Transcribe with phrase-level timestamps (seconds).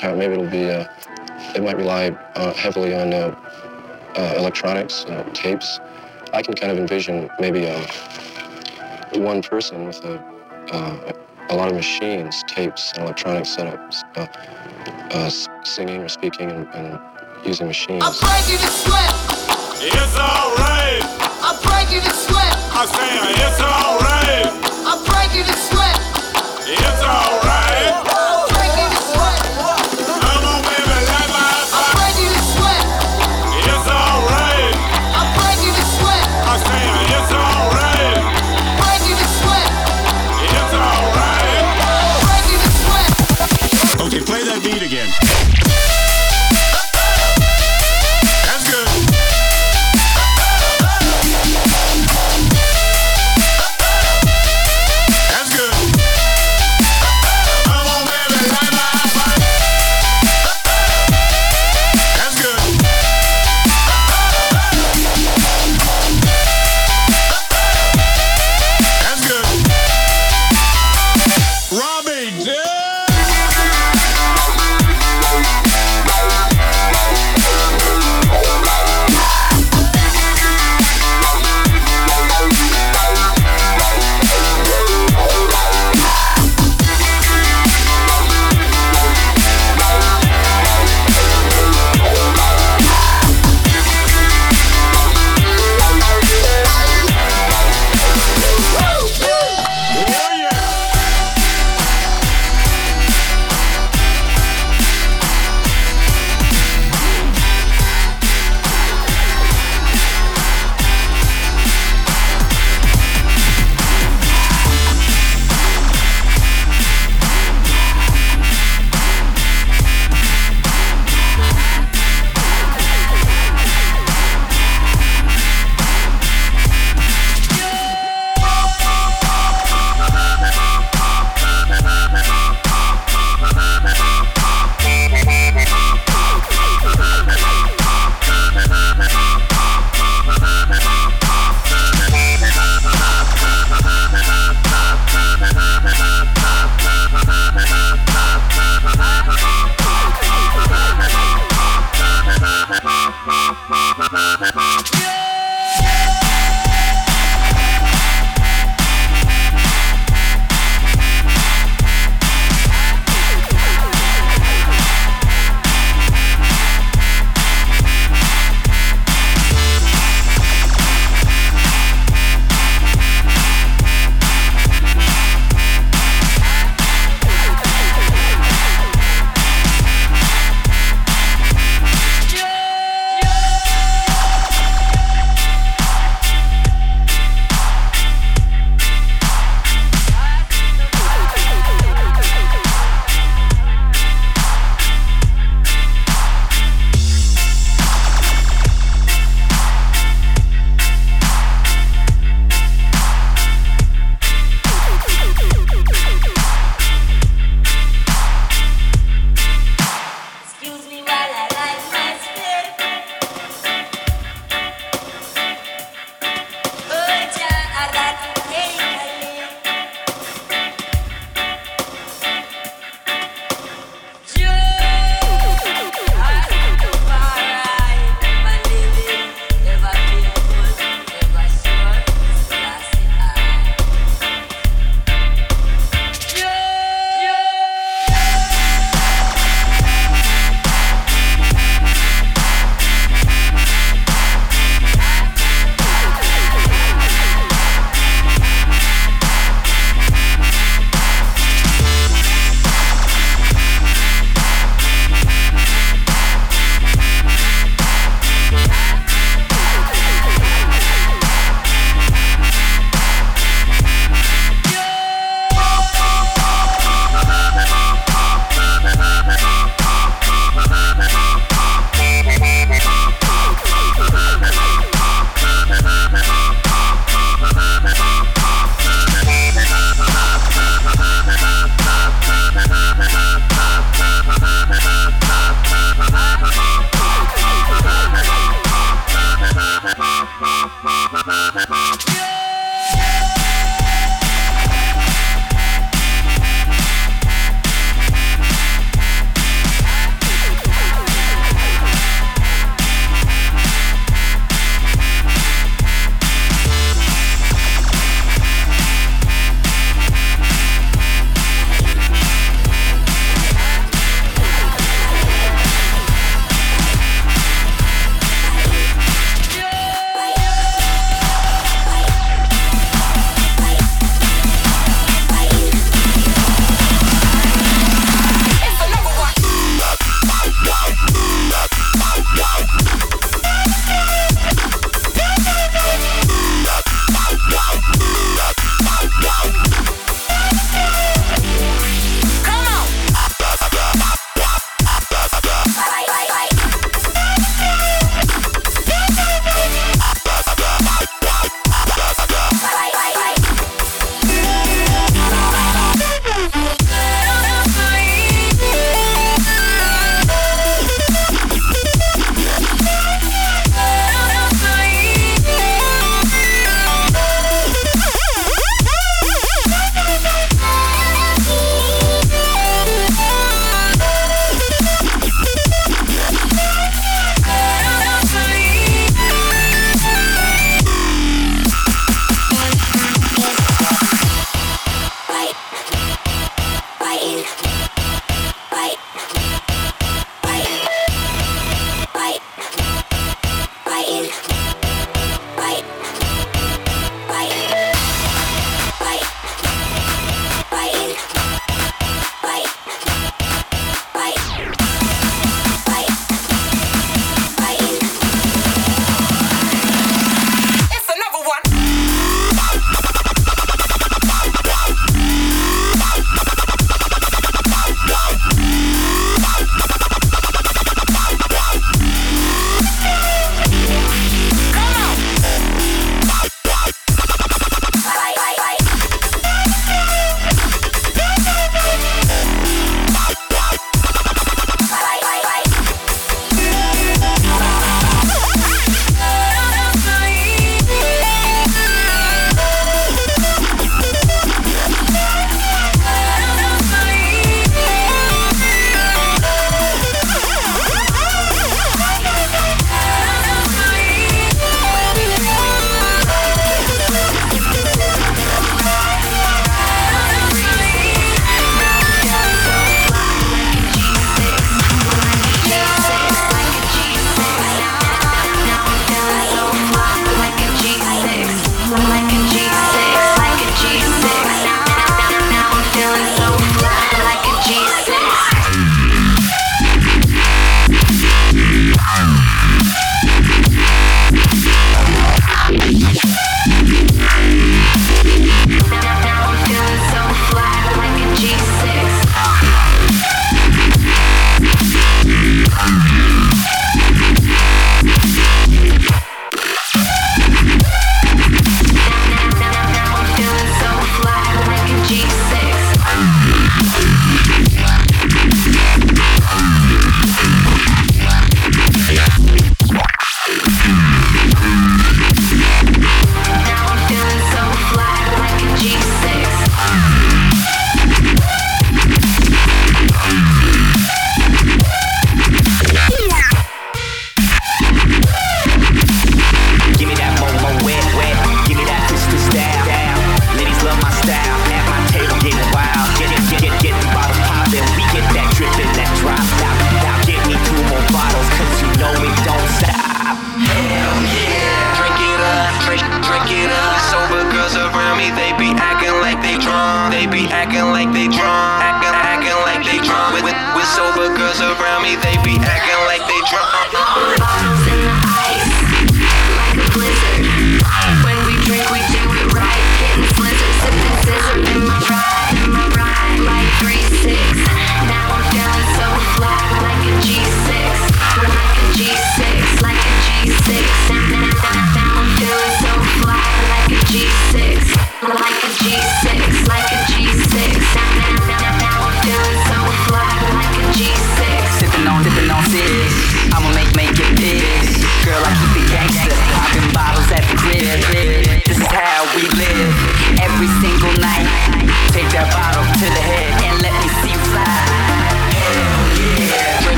[0.00, 0.86] that'll maybe it'll be uh,
[1.54, 3.34] it might rely uh, heavily on uh,
[4.16, 5.80] uh, electronics uh, tapes
[6.32, 7.86] i can kind of envision maybe uh,
[9.14, 10.18] one person with a,
[10.72, 11.12] uh,
[11.50, 14.26] a lot of machines tapes and electronic setups uh,
[15.12, 15.30] uh,
[15.64, 16.98] singing or speaking and, and
[17.44, 19.12] using machines I'm breaking the sweat.
[19.78, 21.02] It's alright.
[21.42, 22.52] I'm breaking the sweat.
[22.72, 24.65] I'm saying it's alright.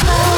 [0.00, 0.29] Somebody,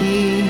[0.00, 0.49] Walking